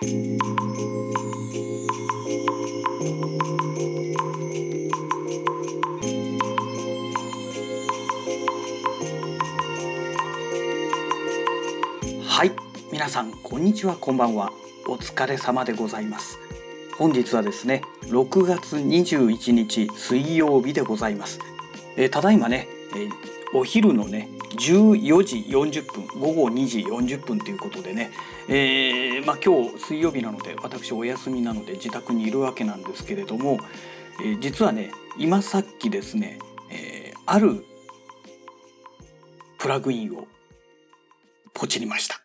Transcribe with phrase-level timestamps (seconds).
[0.00, 0.04] は
[12.44, 12.52] い
[12.92, 14.52] 皆さんこんにちはこんばんは。
[14.86, 16.38] お疲れ様でございます。
[16.96, 21.40] 本日はですね6月21日水曜日でございます、
[21.96, 24.28] えー、ただいまね、えー、お昼のね
[24.58, 28.10] 14時40分午後2時40分ということでね、
[28.48, 33.58] えー、まあ、今日水曜日なので私お休みなので自宅にいるわけなんですけれども、
[34.22, 36.38] えー、実はね今さっきですね、
[36.70, 37.64] えー、ある
[39.58, 40.26] プラグインを
[41.52, 42.20] ポチりました。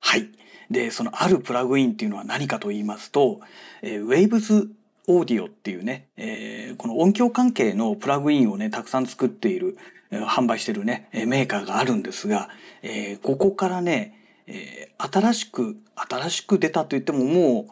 [0.00, 0.30] はい。
[0.70, 3.40] で、そのあるプラグインっていうのは何かと言いますと、
[3.82, 4.68] えー、Waves
[5.06, 9.76] オーディオっていうね、えー、この音響関係のプラグインをね、たくさん作っている、
[10.12, 12.50] 販売してるね、メーカーがあるんですが、
[12.82, 17.66] えー、ここからね、えー、新しく、新しく出たと言ってもも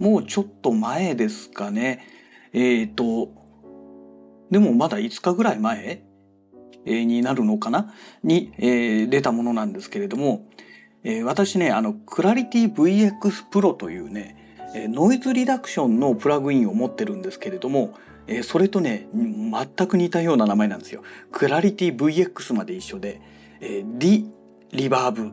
[0.00, 2.06] う、もうちょっと前ですかね。
[2.52, 3.30] えっ、ー、と、
[4.50, 6.02] でもまだ5日ぐらい前、
[6.86, 7.94] になるのかな？
[8.22, 10.46] に、えー、出たものなんですけれども、
[11.02, 14.43] えー、私ね、あの、クラリティ VX Pro というね、
[14.74, 17.94] ノイズリダクションのプラグインを持ってるんですけれども、
[18.42, 21.02] それとね全く似たような名前なんですよ。
[21.30, 23.20] クラリティ VX まで一緒で、
[23.60, 24.30] え、リ
[24.72, 25.32] リバーブっ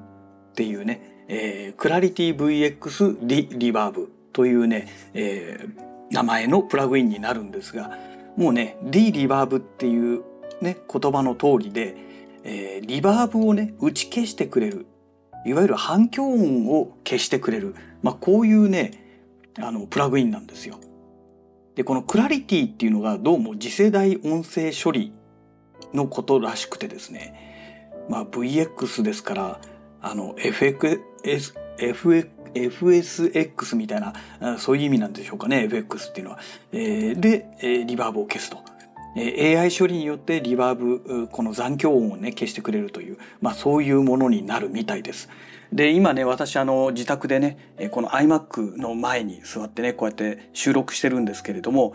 [0.53, 5.65] ていうね、え、クラリティ VX リリバーブというね、え、
[6.11, 7.97] 名前のプラグインになるんですが
[8.35, 10.23] もうねリリバーブっていう
[10.61, 11.95] ね言葉の通りで、
[12.43, 14.85] え、リバーブをね打ち消してくれる
[15.45, 19.10] いわゆる反響音を消してくれる、まあ、こういうね
[19.59, 20.79] あのプラグインなんですよ。
[21.75, 25.13] で、このクラリティっていうのがどうも次世代音声処理
[25.93, 29.61] のことらしくてですね、まあ VX ですから、
[30.01, 30.99] あの FX,
[32.53, 34.13] FSX みたいな、
[34.57, 36.39] そういう意味なんでしょうかね、FX っていうのは。
[36.71, 38.57] えー、で、えリバーブを消すと。
[39.15, 45.29] え AI 処理によってリバーブ、この残響音をね、消してくれるという、まあそういうものになるみたいです。
[45.71, 51.93] で今ね私あの自宅でねこの iMac の前に座ってねこうやって収録してるんですけれども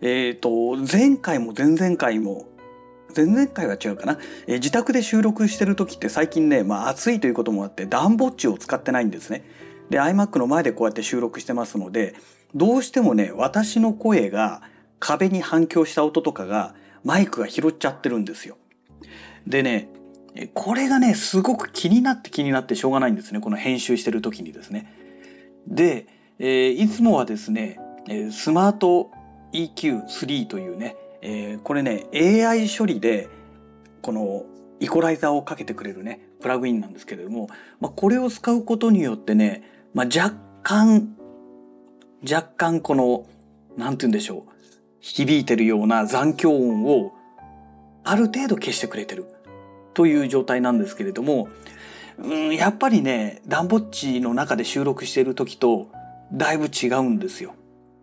[0.00, 2.46] えっ、ー、と前回も前々回も
[3.14, 9.44] 前々回は違うかな、え自宅で収録してる時って最近ね、まあ、暑いということもあって暖房値を使ってないんですね。
[9.90, 12.14] で iMac の前でこうやって収録してますので
[12.54, 14.62] どうしてもね私の声が
[14.98, 16.74] 壁に反響した音とかが
[17.04, 18.56] マイクが拾っちゃってるんですよ。
[19.46, 19.88] でね
[20.54, 23.40] これがね、すごく気になって気になってしょうがないんですね。
[23.40, 24.92] この編集してる時にですね。
[25.66, 26.06] で、
[26.38, 27.78] え、いつもはですね、
[28.30, 29.10] スマート
[29.52, 33.28] EQ3 というね、え、これね、AI 処理で、
[34.00, 34.44] この
[34.80, 37.48] イコライザーをかけてくれるね、プラグインなんですけれども、
[37.80, 39.62] まあ、これを使うことによってね、
[39.94, 41.14] まあ、若干、
[42.28, 43.26] 若干この、
[43.76, 44.52] なんて言うんでしょう、
[45.00, 47.12] 響いてるような残響音を
[48.02, 49.26] ある程度消してくれてる。
[49.94, 51.48] という状態なんですけれども、
[52.18, 55.88] うん、やっぱりね、ダンボッチの中で収録している時と
[56.32, 57.54] だいぶ違うんですよ。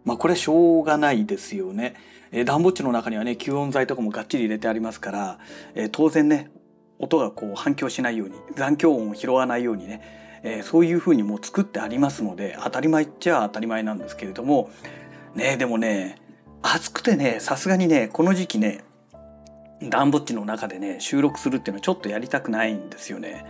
[0.06, 1.96] まあこれはしょうがないですよね。
[2.32, 5.40] えー、ダンボッチの中にはね、吸音材とかもがっちり入れてありますから、
[5.76, 6.52] えー、当然ね、
[7.00, 10.02] 音がこう反響しないように、残響音を拾わないようにね、
[10.44, 14.70] えー、そういうふうにもう作ってありますので、当たり前っちゃ当たり前なんですけれども、
[15.36, 16.18] ね、でもね、
[16.62, 18.84] 暑くてね、さすがにね、この時期ね、
[19.82, 23.46] 暖房地の中でね収録するっていうのはちょっとやりたくないんですよね。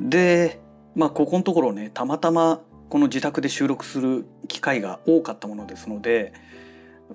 [0.00, 0.60] うん、で
[0.94, 6.32] まあここのところねたまたまこの自宅で収録する機会が多かったものですので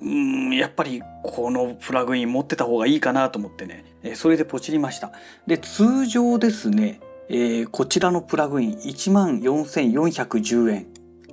[0.01, 5.11] うんやっぱりこのプラグイン持ってた方がいいかなと思ってねそれでポチりました。
[5.47, 10.87] で通常ですね、えー、こちらのプラグイン1万4410円、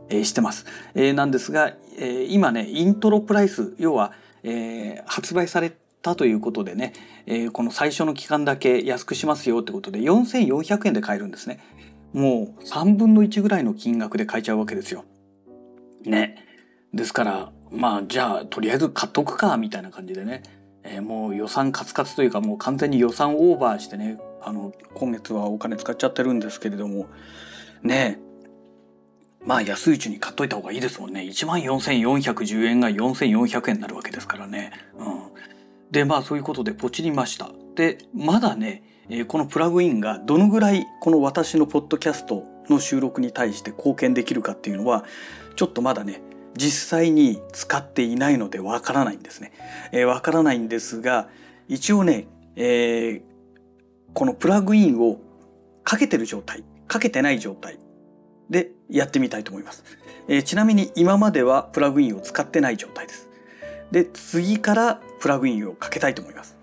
[0.09, 4.13] えー、してます、えー、なんですが、えー、今ねイントロプライス要は、
[4.43, 5.73] えー、発売され
[6.03, 6.93] たということでね、
[7.27, 11.61] えー、この最初の期間だけ安くしますよってことで4400円で買えるんですね。
[12.13, 15.05] もう3分の1ぐらいの金額で買えちゃうわけですよ。
[16.05, 16.45] ね。
[16.93, 20.43] ですから、まあじゃあとりあえず買っとくかみたいな感じでね、
[20.83, 27.07] えー、もう予算カツカツというかもう完全に予算オーバーしてね、あの今月はお金使っちゃってるんですけれども、
[27.83, 28.19] ね
[29.45, 31.23] まあ安いうちに買っといた方がいいですもんね。
[31.23, 34.73] 14,410円が4,400円になるわけですからね。
[34.99, 35.30] うん。
[35.91, 37.51] で、まあそういうことでポチりました。
[37.75, 45.05] で、まだね、えこのプラグインがどのぐらいこの私のポッドキャストの収録に対して貢献できるかっていうのは、
[45.57, 46.23] ちょっとまだね、
[46.57, 49.53] 実際に使っていないのでわからないんですね。
[49.93, 51.29] えー、わからないんですが、
[51.69, 52.27] 一応ね、
[52.57, 53.23] えー、
[54.15, 55.21] このプラグインを
[55.85, 57.79] かけてる状態、かけてない状態
[58.49, 59.85] でやってみたいと思います。
[60.29, 63.30] えー、ちなみに今まではプラグインを使ってない状態です。
[63.91, 66.57] で、次からプラグインをかけたいと思います。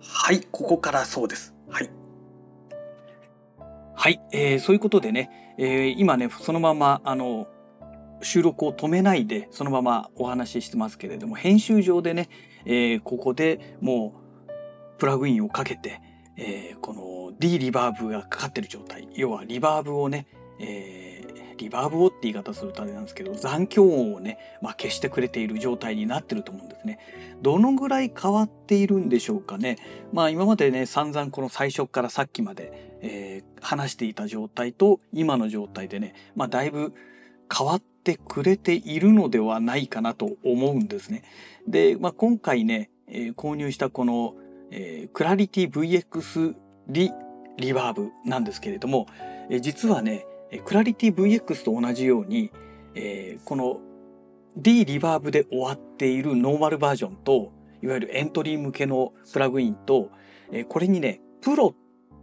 [0.00, 1.54] はい、ここからそうです。
[1.68, 1.90] はい。
[3.94, 7.46] はい、えー、そういうことでね、えー、今ね、そのまま、あの、
[8.22, 12.28] 収録を止めないで、そのままお話ししてますけれども、編集上でね、
[12.64, 14.14] えー、ここでも
[14.48, 16.00] う、プラグインをかけて、
[16.36, 20.26] えー、この D リバーブがかかってる状態、要はリバーブをね、
[20.58, 21.13] えー、
[21.56, 26.98] リバーブをって言い方するとあれなんですけど、残響音をね、まあ、消してくれている状態になってると思うんですね。
[27.42, 29.76] どのぐらい変わっているんでしょうかね。
[30.12, 36.94] まあ今までね、散々この最初からさっきまで、えー、話していた状態と今の状態でね、まあだいぶ
[37.56, 41.22] 変わってくれているのではないかなと思うんですね。
[41.68, 44.34] で、まあ今回ね、えー、購入したこの
[44.76, 46.54] えー、クラリティ VX
[46.88, 47.12] リ
[47.56, 49.06] リバーブなんですけれども、
[49.48, 50.26] えー、実はね、
[50.64, 52.50] クラリティ VX と同じように、
[52.94, 53.80] えー、この
[54.56, 57.52] D リバーブで終わっているノーマルバージョンと、
[57.82, 60.10] いわゆるエントリー向けのプラグインと、
[60.52, 61.74] えー、これにね、プロ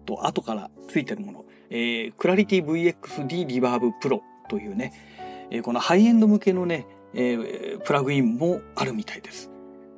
[0.05, 9.51] と後からついてるもの、えー、クラリティ VXD リバーブプロというね、えー、このハイエンド向けのね、えー、プラグインもあるみたいです。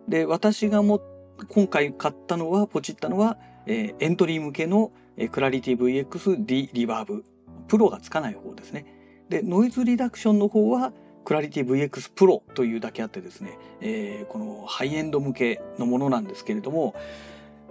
[0.07, 1.01] で、私が持っ
[1.50, 7.25] 今回買ったのは、ポチったのは、えー、エントリー向けの、えー、クラリティ VX-D リバーブ。
[7.68, 8.86] プロがつかない方ですね。
[9.30, 10.94] で、ノイズリダクションの方は、
[11.25, 16.95] クラリティ VX プロというだけあってですね、えー、このハイエンド向けのものなんですけれども、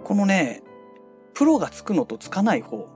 [0.03, 0.63] このね、
[1.33, 2.89] プロがつくのとつかない方、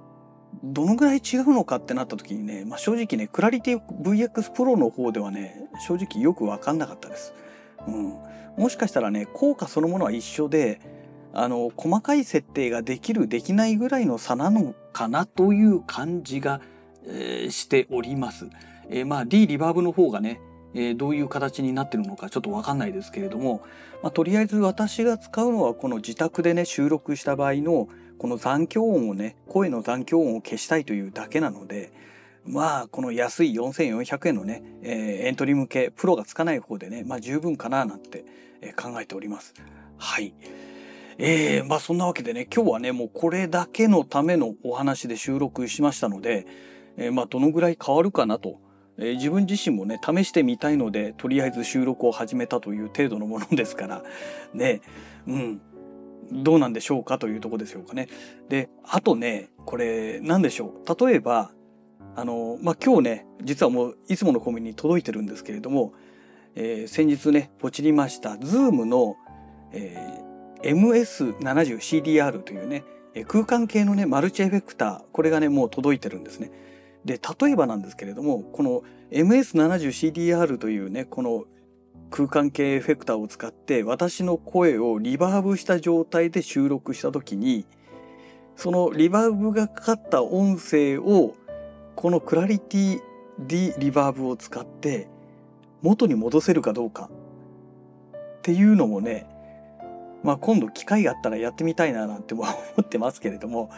[0.64, 7.34] どのぐらい違うのかってなった時にね、まあ、正直ね、クラリティ VX プロの方ではね、正直よくわかんなかったです。
[7.88, 8.14] うん。
[8.58, 10.82] もしかしたらね効果そのものは一緒で
[11.34, 16.62] あの細かい設定ができるできないぐらいの差なのかなという感じが、
[17.08, 18.48] えー、しております。
[18.90, 20.40] えー、まあ D リバーブの方がね、
[20.74, 23.64] えー、どういう形になってるのかちょっとわかんないですけれども、
[24.04, 27.88] まあ、とりあえず私が使うのはこの自宅でね収録した場合の
[28.18, 31.92] この残響音をね声の残響音を消したいというだけなので
[32.46, 38.26] まあこの安い4400円のね、えー、エントリー向けプロがつかない方でねまあ十分かななんて
[38.76, 39.54] 考えております。
[39.98, 40.34] はい。
[41.20, 46.46] えー、まあそんなわけでね今日はねもうこれだけのためのお話で収録しましたので、
[46.98, 48.60] えー、まあどのぐらい変わるかなと、
[48.98, 54.04] えー、自分自身もね試してみたいのでとりあえず収録を始めたという程度のものですから。
[54.54, 54.82] ね。
[55.28, 55.62] うん。
[56.30, 58.10] どうなんでしょうかというとこですよかね。
[58.50, 61.06] であとねこれ何でしょう。
[61.06, 61.52] 例えば
[62.18, 65.94] あのまあ今日ね実はもういつものコンビニに届いてるんですけれども
[66.60, 69.16] えー、先日ねポチりました Zoom の、
[69.72, 69.96] え、
[70.64, 72.84] MS70CDR というね
[73.28, 76.52] 空間系のねマルチエフェクターこれがねもう届いてるんですね。
[77.08, 81.46] で例えばなんですけれどもこの MS70CDR というねこの
[82.12, 87.66] 空間系エフェクターを使って私の声をリバーブした状態で収録した時に
[88.58, 91.36] そのリバーブがかかった音声を
[91.96, 93.00] このクラリティ
[93.40, 95.08] D リバーブを使って
[95.82, 99.26] 元に戻せるかどうかっていうのもね
[100.24, 102.46] まあ今度機会があったらやってみたいななんて思
[102.82, 103.70] ってますけれども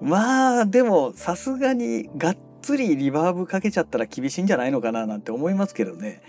[0.00, 6.22] まあでもさすがにがっつりリバーブかけちゃったら厳しいんじゃないのかななんて思いますけどね。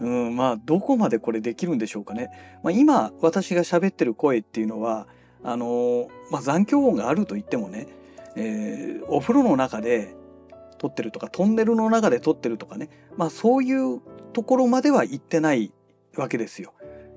[0.00, 2.30] うん、まあどこまでこれできるんでしょうかね。
[2.62, 5.06] まあ、今私が喋ってる声っていうのは
[5.44, 7.86] あのまあ、残響音があると言ってもね、
[8.34, 10.16] えー、お風呂の中で
[10.78, 14.00] 撮ってるとかトンネルの中で撮ってるとかね、まあ、そういう
[14.32, 15.72] ところまでは行ってない
[16.16, 16.72] わけですよ。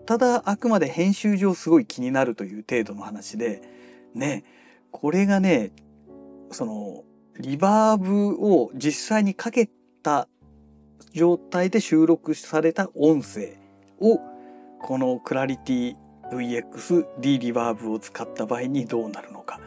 [0.05, 3.61] ただあくまで編集上すごい気になるという程度の話で
[4.13, 4.43] ね
[4.91, 5.71] これがね
[6.51, 7.03] その
[7.39, 9.69] リバーブを実際にかけ
[10.03, 10.27] た
[11.13, 13.57] 状態で収録された音声
[13.99, 14.19] を
[14.81, 15.95] このクラリティ
[16.31, 19.61] VXD リバーブを使った場合にどうなるのか。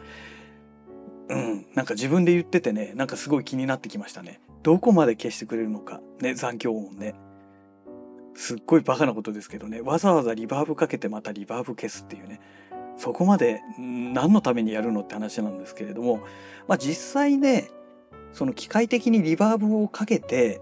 [1.29, 4.39] うん、なんか自分で言っててねなんかすごい気になってきましたね。
[4.61, 7.15] どこまで消してくれるのかね残響音ね。
[8.35, 12.39] すっごいバカなことですけどねわざわざリバーブかけてまたリバーブ消すっていうね
[12.97, 16.19] そこまで何のためにやるのって話なんですけれども、
[16.67, 17.69] まあ、実際ね
[18.31, 20.61] その機械的にリバーブをかけて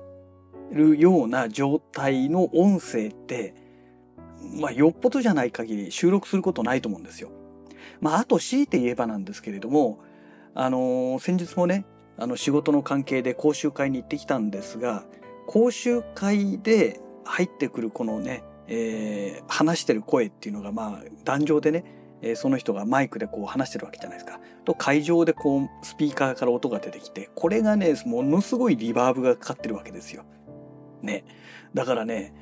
[0.72, 3.54] るような状態の音声って
[4.60, 7.30] まあよっぽどじゃない限り収録することないと思うんですよ。
[8.00, 10.00] まああと強いて言えばなんですけれども
[10.54, 11.86] あのー、先日もね
[12.18, 15.06] あの仕事の関係で講習会に行ってきたんですが
[15.48, 24.40] 講習会で入ってくるこのね、えー、話してる声っていうのがまあ壇上でねえー、その人がマイクでこう話してるわけじゃないですか。
[24.66, 30.24] と会場でこうスピーカーから音が出てきてこれがねものすごいリバーブがかかってるわけですよ。
[31.02, 31.24] ね。
[31.74, 32.34] だからね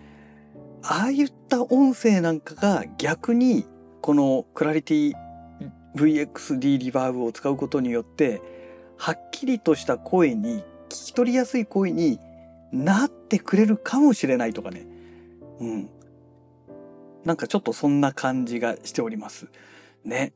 [0.83, 3.65] ああいった音声なんかが逆に
[4.01, 5.13] このクラリティ
[5.95, 8.41] VXD リバーブを使うことによって
[8.97, 12.19] はっきりとした声に聞き取りやすい声に
[12.71, 14.85] なってくれるかもしれないとかね。
[15.59, 15.89] うん。
[17.25, 19.47] なんかちょっとそんな感じがしております。
[20.03, 20.33] ね。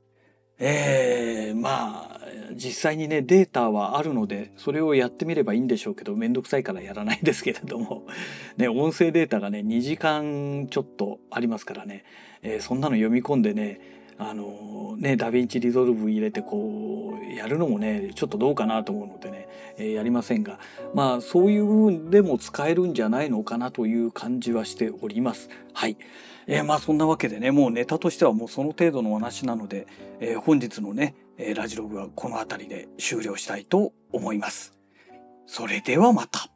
[0.59, 2.19] えー、まあ
[2.55, 8.05] 実際にねデータはあるのでそれをやってみればいいんでしょうけどめんどくさいからやらないですけれども、
[8.57, 12.05] ね、音声データがね2時間ちょっとありますからね、
[12.43, 13.79] えー、そんなの読み込んでね
[14.29, 20.59] あのね DaVinci Resolve 入れてこうやるのもねちょっとどうかなと思うのでね、えー、やりませんが
[20.93, 25.49] まあそういう部分でも使えるんじゃないのかなという感じはしております。
[25.73, 25.97] はい、
[26.47, 29.87] えー、まあそんなわけでねもうネタとしてはもうその程度の話なので、
[30.19, 31.15] えー、本日のね
[31.55, 34.73] ラジログはこの辺りで終了したいと思います。
[35.45, 36.52] それではまた。